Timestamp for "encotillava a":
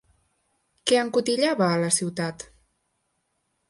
1.03-1.79